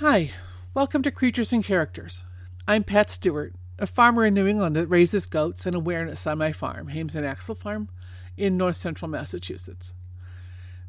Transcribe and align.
Hi, 0.00 0.30
welcome 0.72 1.02
to 1.02 1.10
Creatures 1.10 1.52
and 1.52 1.62
Characters. 1.62 2.24
I'm 2.66 2.84
Pat 2.84 3.10
Stewart, 3.10 3.52
a 3.78 3.86
farmer 3.86 4.24
in 4.24 4.32
New 4.32 4.46
England 4.46 4.74
that 4.76 4.86
raises 4.86 5.26
goats 5.26 5.66
and 5.66 5.76
awareness 5.76 6.26
on 6.26 6.38
my 6.38 6.52
farm, 6.52 6.88
Hames 6.88 7.14
and 7.14 7.26
Axel 7.26 7.54
Farm, 7.54 7.90
in 8.34 8.56
north 8.56 8.76
central 8.76 9.10
Massachusetts. 9.10 9.92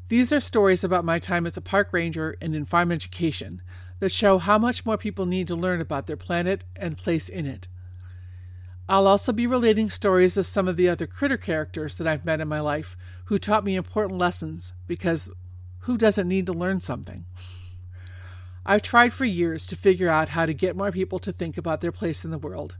These 0.08 0.32
are 0.32 0.40
stories 0.40 0.82
about 0.82 1.04
my 1.04 1.18
time 1.18 1.44
as 1.44 1.58
a 1.58 1.60
park 1.60 1.90
ranger 1.92 2.38
and 2.40 2.54
in 2.54 2.64
farm 2.64 2.90
education 2.90 3.60
that 4.00 4.12
show 4.12 4.38
how 4.38 4.56
much 4.56 4.86
more 4.86 4.96
people 4.96 5.26
need 5.26 5.46
to 5.48 5.56
learn 5.56 5.82
about 5.82 6.06
their 6.06 6.16
planet 6.16 6.64
and 6.74 6.96
place 6.96 7.28
in 7.28 7.44
it. 7.44 7.68
I'll 8.88 9.06
also 9.06 9.34
be 9.34 9.46
relating 9.46 9.90
stories 9.90 10.38
of 10.38 10.46
some 10.46 10.66
of 10.66 10.78
the 10.78 10.88
other 10.88 11.06
critter 11.06 11.36
characters 11.36 11.96
that 11.96 12.06
I've 12.06 12.24
met 12.24 12.40
in 12.40 12.48
my 12.48 12.60
life 12.60 12.96
who 13.26 13.36
taught 13.36 13.62
me 13.62 13.76
important 13.76 14.18
lessons 14.18 14.72
because 14.86 15.28
who 15.80 15.98
doesn't 15.98 16.28
need 16.28 16.46
to 16.46 16.54
learn 16.54 16.80
something? 16.80 17.26
I've 18.64 18.82
tried 18.82 19.12
for 19.12 19.24
years 19.24 19.66
to 19.66 19.76
figure 19.76 20.08
out 20.08 20.30
how 20.30 20.46
to 20.46 20.54
get 20.54 20.76
more 20.76 20.92
people 20.92 21.18
to 21.20 21.32
think 21.32 21.58
about 21.58 21.80
their 21.80 21.90
place 21.90 22.24
in 22.24 22.30
the 22.30 22.38
world. 22.38 22.76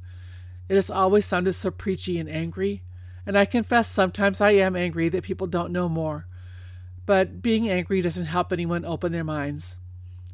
It 0.69 0.77
has 0.77 0.91
always 0.91 1.27
sounded 1.27 1.55
so 1.55 1.73
preachy 1.73 2.19
and 2.19 2.29
angry, 2.29 2.83
and 3.27 3.37
I 3.37 3.45
confess 3.45 3.89
sometimes 3.89 4.41
I 4.41 4.53
am 4.53 4.77
angry 4.77 5.09
that 5.09 5.25
people 5.25 5.49
don't 5.49 5.73
know 5.73 5.89
more. 5.89 6.27
But 7.05 7.43
being 7.43 7.69
angry 7.69 8.01
doesn't 8.01 8.27
help 8.27 8.53
anyone 8.53 8.85
open 8.85 9.11
their 9.11 9.25
minds. 9.25 9.79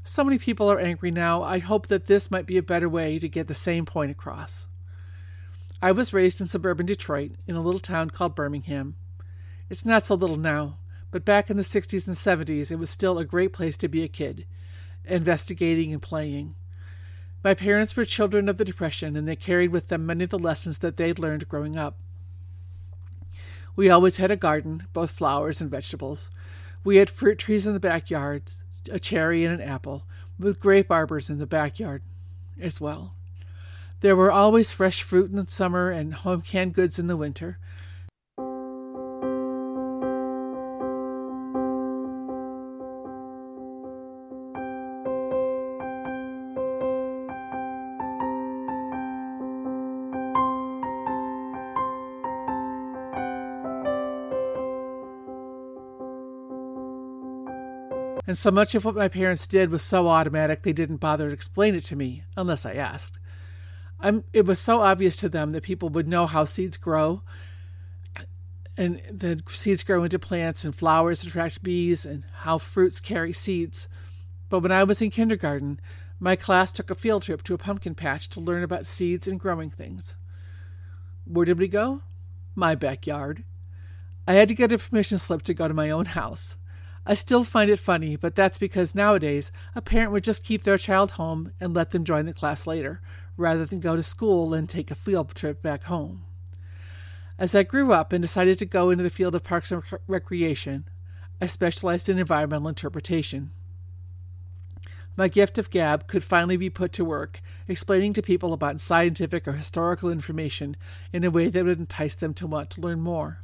So 0.04 0.22
many 0.22 0.38
people 0.38 0.70
are 0.70 0.78
angry 0.78 1.10
now, 1.10 1.42
I 1.42 1.58
hope 1.58 1.86
that 1.86 2.06
this 2.06 2.30
might 2.30 2.46
be 2.46 2.58
a 2.58 2.62
better 2.62 2.88
way 2.88 3.18
to 3.18 3.28
get 3.28 3.48
the 3.48 3.54
same 3.54 3.86
point 3.86 4.10
across. 4.10 4.66
I 5.80 5.92
was 5.92 6.12
raised 6.12 6.40
in 6.40 6.46
suburban 6.46 6.86
Detroit, 6.86 7.32
in 7.46 7.56
a 7.56 7.62
little 7.62 7.80
town 7.80 8.10
called 8.10 8.34
Birmingham. 8.34 8.96
It's 9.70 9.86
not 9.86 10.04
so 10.04 10.14
little 10.14 10.36
now, 10.36 10.78
but 11.10 11.24
back 11.24 11.48
in 11.48 11.56
the 11.56 11.62
60s 11.62 12.06
and 12.06 12.16
70s, 12.16 12.70
it 12.70 12.76
was 12.76 12.90
still 12.90 13.18
a 13.18 13.24
great 13.24 13.52
place 13.52 13.78
to 13.78 13.88
be 13.88 14.02
a 14.02 14.08
kid 14.08 14.44
investigating 15.08 15.92
and 15.92 16.02
playing. 16.02 16.54
My 17.44 17.54
parents 17.54 17.96
were 17.96 18.04
children 18.04 18.48
of 18.48 18.56
the 18.56 18.64
Depression, 18.64 19.16
and 19.16 19.26
they 19.26 19.36
carried 19.36 19.70
with 19.70 19.88
them 19.88 20.06
many 20.06 20.24
of 20.24 20.30
the 20.30 20.38
lessons 20.38 20.78
that 20.78 20.96
they'd 20.96 21.18
learned 21.18 21.48
growing 21.48 21.76
up. 21.76 21.96
We 23.76 23.88
always 23.88 24.16
had 24.16 24.30
a 24.30 24.36
garden, 24.36 24.88
both 24.92 25.12
flowers 25.12 25.60
and 25.60 25.70
vegetables. 25.70 26.30
We 26.82 26.96
had 26.96 27.08
fruit 27.08 27.38
trees 27.38 27.66
in 27.66 27.74
the 27.74 27.80
backyards, 27.80 28.62
a 28.90 28.98
cherry 28.98 29.44
and 29.44 29.60
an 29.60 29.68
apple, 29.68 30.04
with 30.38 30.60
grape 30.60 30.90
arbors 30.90 31.30
in 31.30 31.38
the 31.38 31.46
backyard 31.46 32.02
as 32.60 32.80
well. 32.80 33.14
There 34.00 34.16
were 34.16 34.32
always 34.32 34.70
fresh 34.72 35.02
fruit 35.02 35.30
in 35.30 35.36
the 35.36 35.46
summer 35.46 35.90
and 35.90 36.14
home 36.14 36.42
canned 36.42 36.74
goods 36.74 36.98
in 36.98 37.06
the 37.06 37.16
winter, 37.16 37.58
and 58.28 58.36
so 58.36 58.50
much 58.50 58.74
of 58.74 58.84
what 58.84 58.94
my 58.94 59.08
parents 59.08 59.46
did 59.46 59.70
was 59.70 59.82
so 59.82 60.06
automatic 60.06 60.62
they 60.62 60.74
didn't 60.74 60.98
bother 60.98 61.28
to 61.28 61.34
explain 61.34 61.74
it 61.74 61.80
to 61.80 61.96
me 61.96 62.24
unless 62.36 62.66
I 62.66 62.74
asked. 62.74 63.18
I'm, 64.00 64.22
it 64.34 64.44
was 64.44 64.58
so 64.58 64.82
obvious 64.82 65.16
to 65.16 65.30
them 65.30 65.52
that 65.52 65.62
people 65.62 65.88
would 65.88 66.06
know 66.06 66.26
how 66.26 66.44
seeds 66.44 66.76
grow, 66.76 67.22
and 68.76 69.00
the 69.10 69.42
seeds 69.48 69.82
grow 69.82 70.04
into 70.04 70.18
plants, 70.18 70.62
and 70.62 70.74
flowers 70.74 71.24
attract 71.24 71.62
bees, 71.62 72.04
and 72.04 72.24
how 72.42 72.58
fruits 72.58 73.00
carry 73.00 73.32
seeds. 73.32 73.88
But 74.50 74.60
when 74.60 74.72
I 74.72 74.84
was 74.84 75.00
in 75.00 75.10
kindergarten, 75.10 75.80
my 76.20 76.36
class 76.36 76.70
took 76.70 76.90
a 76.90 76.94
field 76.94 77.22
trip 77.22 77.42
to 77.44 77.54
a 77.54 77.58
pumpkin 77.58 77.94
patch 77.94 78.28
to 78.28 78.40
learn 78.40 78.62
about 78.62 78.86
seeds 78.86 79.26
and 79.26 79.40
growing 79.40 79.70
things. 79.70 80.16
Where 81.24 81.46
did 81.46 81.58
we 81.58 81.66
go? 81.66 82.02
My 82.54 82.74
backyard. 82.74 83.44
I 84.26 84.34
had 84.34 84.48
to 84.48 84.54
get 84.54 84.70
a 84.70 84.76
permission 84.76 85.18
slip 85.18 85.40
to 85.44 85.54
go 85.54 85.66
to 85.66 85.72
my 85.72 85.88
own 85.88 86.04
house. 86.04 86.58
I 87.10 87.14
still 87.14 87.42
find 87.42 87.70
it 87.70 87.78
funny, 87.78 88.16
but 88.16 88.34
that's 88.34 88.58
because 88.58 88.94
nowadays 88.94 89.50
a 89.74 89.80
parent 89.80 90.12
would 90.12 90.24
just 90.24 90.44
keep 90.44 90.64
their 90.64 90.76
child 90.76 91.12
home 91.12 91.52
and 91.58 91.72
let 91.72 91.90
them 91.90 92.04
join 92.04 92.26
the 92.26 92.34
class 92.34 92.66
later, 92.66 93.00
rather 93.38 93.64
than 93.64 93.80
go 93.80 93.96
to 93.96 94.02
school 94.02 94.52
and 94.52 94.68
take 94.68 94.90
a 94.90 94.94
field 94.94 95.34
trip 95.34 95.62
back 95.62 95.84
home. 95.84 96.24
As 97.38 97.54
I 97.54 97.62
grew 97.62 97.92
up 97.92 98.12
and 98.12 98.20
decided 98.20 98.58
to 98.58 98.66
go 98.66 98.90
into 98.90 99.02
the 99.02 99.08
field 99.08 99.34
of 99.34 99.42
parks 99.42 99.72
and 99.72 99.82
recreation, 100.06 100.86
I 101.40 101.46
specialized 101.46 102.10
in 102.10 102.18
environmental 102.18 102.68
interpretation. 102.68 103.52
My 105.16 105.28
gift 105.28 105.56
of 105.56 105.70
gab 105.70 106.08
could 106.08 106.22
finally 106.22 106.58
be 106.58 106.68
put 106.68 106.92
to 106.92 107.06
work, 107.06 107.40
explaining 107.66 108.12
to 108.14 108.22
people 108.22 108.52
about 108.52 108.82
scientific 108.82 109.48
or 109.48 109.52
historical 109.52 110.10
information 110.10 110.76
in 111.10 111.24
a 111.24 111.30
way 111.30 111.48
that 111.48 111.64
would 111.64 111.78
entice 111.78 112.16
them 112.16 112.34
to 112.34 112.46
want 112.46 112.68
to 112.70 112.82
learn 112.82 113.00
more. 113.00 113.40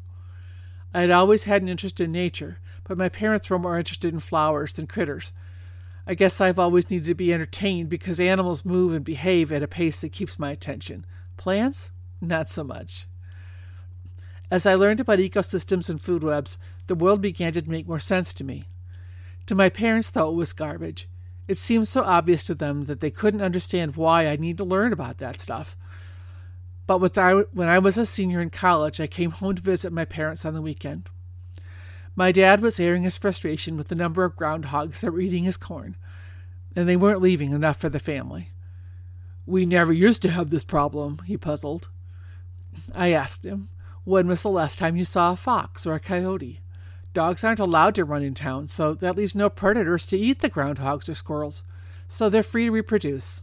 I 0.93 1.01
had 1.01 1.11
always 1.11 1.45
had 1.45 1.63
an 1.63 1.69
interest 1.69 1.99
in 1.99 2.13
nature, 2.13 2.59
but 2.85 2.99
my 2.99 3.09
parents 3.09 3.51
were 3.51 3.59
more 3.59 3.79
interested 3.79 4.13
in 4.13 4.21
flowers 4.21 4.73
than 4.75 4.87
critters. 4.87 5.33
I 6.07 6.15
guess 6.15 6.41
I've 6.41 6.59
always 6.59 6.91
needed 6.91 7.07
to 7.07 7.15
be 7.15 7.33
entertained 7.33 7.89
because 7.89 8.21
animals 8.21 8.65
move 8.65 8.93
and 8.93 9.05
behave 9.05 9.51
at 9.51 9.63
a 9.63 9.69
pace 9.69 10.01
that 10.01 10.13
keeps 10.13 10.39
my 10.39 10.51
attention. 10.51 11.07
Plants? 11.37 11.91
Not 12.21 12.51
so 12.51 12.63
much. 12.63 13.07
As 14.51 14.67
I 14.67 14.75
learned 14.75 15.01
about 15.01 15.19
ecosystems 15.19 15.89
and 15.89 16.01
food 16.01 16.23
webs, 16.23 16.59
the 16.87 16.95
world 16.95 17.23
began 17.23 17.53
to 17.55 17.69
make 17.69 17.89
more 17.89 17.99
sense 17.99 18.35
to 18.35 18.45
me. 18.45 18.69
To 19.47 19.55
my 19.55 19.69
parents, 19.69 20.11
though, 20.11 20.31
it 20.31 20.35
was 20.35 20.53
garbage. 20.53 21.09
It 21.49 21.59
seemed 21.59 21.89
so 21.89 22.03
obvious 22.03 22.45
to 22.47 22.55
them 22.55 22.85
that 22.85 23.01
they 23.01 23.11
couldn't 23.11 23.43
understand 23.43 23.97
why 23.97 24.29
I 24.29 24.37
need 24.37 24.59
to 24.59 24.65
learn 24.65 24.93
about 24.93 25.19
that 25.19 25.41
stuff. 25.41 25.77
But 26.87 26.99
when 27.55 27.69
I 27.69 27.79
was 27.79 27.97
a 27.97 28.05
senior 28.07 28.43
in 28.43 28.51
college, 28.51 29.01
I 29.01 29.07
came 29.07 29.31
home 29.31 29.55
to 29.55 29.63
visit 29.63 29.93
my 29.93 30.05
parents 30.05 30.45
on 30.45 30.53
the 30.53 30.63
weekend. 30.63 31.09
My 32.17 32.31
dad 32.31 32.61
was 32.61 32.79
airing 32.79 33.03
his 33.03 33.17
frustration 33.17 33.77
with 33.77 33.89
the 33.89 33.95
number 33.95 34.25
of 34.25 34.37
groundhogs 34.37 35.01
that 35.01 35.13
were 35.13 35.21
eating 35.21 35.45
his 35.45 35.57
corn, 35.57 35.97
and 36.77 36.89
they 36.89 36.97
weren't 36.97 37.21
leaving 37.21 37.53
enough 37.53 37.79
for 37.79 37.89
the 37.89 37.99
family. 37.99 38.51
We 39.47 39.67
never 39.67 39.93
used 39.93 40.23
to 40.23 40.31
have 40.31 40.51
this 40.51 40.65
problem, 40.65 41.21
he 41.27 41.37
puzzled. 41.37 41.89
I 42.95 43.13
asked 43.13 43.45
him, 43.45 43.69
When 44.05 44.29
was 44.29 44.43
the 44.43 44.49
last 44.49 44.79
time 44.79 44.97
you 44.97 45.05
saw 45.05 45.33
a 45.33 45.37
fox 45.37 45.87
or 45.87 45.95
a 45.95 46.01
coyote? 46.01 46.61
Dogs 47.13 47.45
aren't 47.45 47.61
allowed 47.61 47.95
to 47.97 48.05
run 48.05 48.23
in 48.23 48.35
town, 48.35 48.69
so 48.69 48.95
that 48.95 49.17
leaves 49.17 49.37
no 49.37 49.51
predators 49.51 50.07
to 50.07 50.19
eat 50.19 50.41
the 50.41 50.51
groundhogs 50.51 51.09
or 51.09 51.15
squirrels, 51.15 51.63
so 52.09 52.29
they're 52.29 52.43
free 52.43 52.67
to 52.67 52.71
reproduce. 52.71 53.43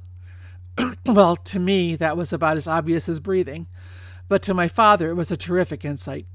well, 1.06 1.36
to 1.36 1.60
me, 1.60 1.96
that 1.96 2.18
was 2.18 2.34
about 2.34 2.58
as 2.58 2.68
obvious 2.68 3.08
as 3.08 3.20
breathing, 3.20 3.68
but 4.28 4.42
to 4.44 4.54
my 4.54 4.68
father, 4.68 5.10
it 5.10 5.16
was 5.16 5.31
a 5.31 5.38
terrific 5.38 5.84
insight. 5.86 6.26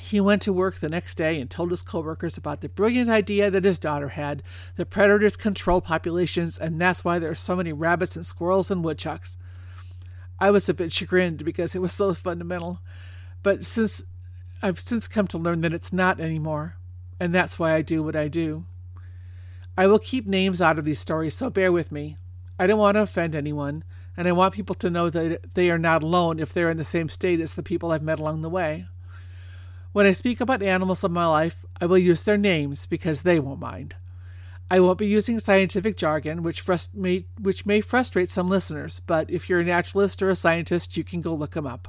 He 0.00 0.20
went 0.20 0.42
to 0.42 0.52
work 0.52 0.76
the 0.76 0.88
next 0.88 1.14
day 1.14 1.40
and 1.40 1.48
told 1.48 1.70
his 1.70 1.82
coworkers 1.82 2.36
about 2.36 2.60
the 2.60 2.68
brilliant 2.68 3.08
idea 3.08 3.50
that 3.50 3.64
his 3.64 3.78
daughter 3.78 4.08
had 4.08 4.42
The 4.76 4.84
predators 4.84 5.36
control 5.36 5.80
populations, 5.80 6.58
and 6.58 6.80
that's 6.80 7.04
why 7.04 7.18
there 7.18 7.30
are 7.30 7.36
so 7.36 7.54
many 7.54 7.72
rabbits 7.72 8.16
and 8.16 8.26
squirrels 8.26 8.70
and 8.70 8.84
woodchucks. 8.84 9.38
I 10.40 10.50
was 10.50 10.68
a 10.68 10.74
bit 10.74 10.92
chagrined 10.92 11.44
because 11.44 11.74
it 11.74 11.80
was 11.80 11.92
so 11.92 12.12
fundamental, 12.12 12.80
but 13.42 13.64
since 13.64 14.02
I've 14.62 14.80
since 14.80 15.06
come 15.06 15.28
to 15.28 15.38
learn 15.38 15.60
that 15.60 15.72
it's 15.72 15.92
not 15.92 16.20
anymore, 16.20 16.76
and 17.20 17.34
that's 17.34 17.58
why 17.58 17.74
I 17.74 17.82
do 17.82 18.02
what 18.02 18.16
I 18.16 18.28
do. 18.28 18.64
I 19.76 19.86
will 19.86 19.98
keep 19.98 20.26
names 20.26 20.60
out 20.60 20.78
of 20.78 20.84
these 20.84 20.98
stories, 20.98 21.36
so 21.36 21.50
bear 21.50 21.70
with 21.70 21.92
me. 21.92 22.16
I 22.58 22.66
don't 22.66 22.78
want 22.78 22.96
to 22.96 23.02
offend 23.02 23.34
anyone, 23.34 23.84
and 24.16 24.26
I 24.26 24.32
want 24.32 24.54
people 24.54 24.74
to 24.76 24.90
know 24.90 25.10
that 25.10 25.54
they 25.54 25.70
are 25.70 25.78
not 25.78 26.02
alone 26.02 26.38
if 26.38 26.52
they're 26.52 26.70
in 26.70 26.76
the 26.78 26.84
same 26.84 27.08
state 27.08 27.40
as 27.40 27.54
the 27.54 27.62
people 27.62 27.92
I've 27.92 28.02
met 28.02 28.18
along 28.18 28.42
the 28.42 28.50
way. 28.50 28.86
When 29.94 30.06
I 30.06 30.10
speak 30.10 30.40
about 30.40 30.60
animals 30.60 31.04
of 31.04 31.12
my 31.12 31.24
life, 31.24 31.64
I 31.80 31.86
will 31.86 31.98
use 31.98 32.24
their 32.24 32.36
names 32.36 32.84
because 32.84 33.22
they 33.22 33.38
won't 33.38 33.60
mind. 33.60 33.94
I 34.68 34.80
won't 34.80 34.98
be 34.98 35.06
using 35.06 35.38
scientific 35.38 35.96
jargon, 35.96 36.42
which, 36.42 36.66
frust- 36.66 36.96
may, 36.96 37.26
which 37.40 37.64
may 37.64 37.80
frustrate 37.80 38.28
some 38.28 38.48
listeners, 38.48 38.98
but 38.98 39.30
if 39.30 39.48
you're 39.48 39.60
a 39.60 39.64
naturalist 39.64 40.20
or 40.20 40.30
a 40.30 40.34
scientist, 40.34 40.96
you 40.96 41.04
can 41.04 41.20
go 41.20 41.32
look 41.32 41.52
them 41.52 41.64
up. 41.64 41.86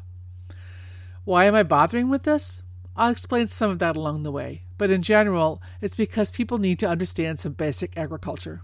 Why 1.23 1.45
am 1.45 1.55
I 1.55 1.63
bothering 1.63 2.07
with 2.07 2.21
this? 2.21 2.61
I'll 2.95 3.09
explain 3.09 3.47
some 3.47 3.71
of 3.71 3.79
that 3.79 3.97
along 3.97 4.21
the 4.21 4.31
way, 4.31 4.65
but 4.77 4.91
in 4.91 5.01
general, 5.01 5.59
it's 5.81 5.95
because 5.95 6.29
people 6.29 6.59
need 6.59 6.77
to 6.77 6.87
understand 6.87 7.39
some 7.39 7.53
basic 7.53 7.97
agriculture. 7.97 8.61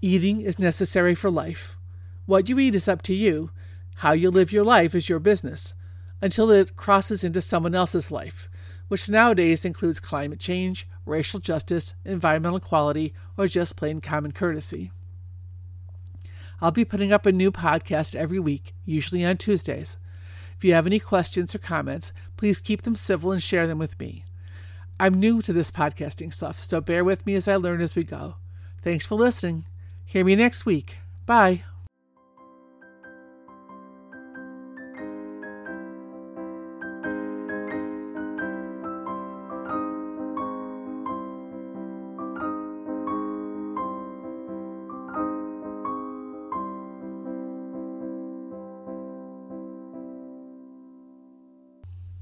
Eating 0.00 0.40
is 0.40 0.60
necessary 0.60 1.16
for 1.16 1.32
life. 1.32 1.74
What 2.26 2.48
you 2.48 2.60
eat 2.60 2.76
is 2.76 2.86
up 2.86 3.02
to 3.02 3.12
you. 3.12 3.50
How 3.96 4.12
you 4.12 4.30
live 4.30 4.52
your 4.52 4.64
life 4.64 4.94
is 4.94 5.08
your 5.08 5.18
business, 5.18 5.74
until 6.20 6.48
it 6.52 6.76
crosses 6.76 7.24
into 7.24 7.40
someone 7.40 7.74
else's 7.74 8.12
life 8.12 8.48
which 8.88 9.08
nowadays 9.08 9.64
includes 9.64 10.00
climate 10.00 10.40
change, 10.40 10.86
racial 11.06 11.40
justice, 11.40 11.94
environmental 12.04 12.58
equality, 12.58 13.14
or 13.36 13.46
just 13.46 13.76
plain 13.76 14.00
common 14.00 14.32
courtesy. 14.32 14.90
I'll 16.60 16.70
be 16.70 16.84
putting 16.84 17.12
up 17.12 17.26
a 17.26 17.32
new 17.32 17.50
podcast 17.50 18.14
every 18.14 18.38
week, 18.38 18.74
usually 18.84 19.24
on 19.24 19.36
Tuesdays. 19.36 19.96
If 20.56 20.64
you 20.64 20.74
have 20.74 20.86
any 20.86 21.00
questions 21.00 21.54
or 21.54 21.58
comments, 21.58 22.12
please 22.36 22.60
keep 22.60 22.82
them 22.82 22.94
civil 22.94 23.32
and 23.32 23.42
share 23.42 23.66
them 23.66 23.78
with 23.78 23.98
me. 23.98 24.24
I'm 25.00 25.14
new 25.14 25.42
to 25.42 25.52
this 25.52 25.72
podcasting 25.72 26.32
stuff, 26.32 26.60
so 26.60 26.80
bear 26.80 27.02
with 27.02 27.26
me 27.26 27.34
as 27.34 27.48
I 27.48 27.56
learn 27.56 27.80
as 27.80 27.96
we 27.96 28.04
go. 28.04 28.36
Thanks 28.82 29.04
for 29.04 29.16
listening. 29.16 29.64
Hear 30.04 30.24
me 30.24 30.36
next 30.36 30.64
week. 30.64 30.98
Bye. 31.26 31.64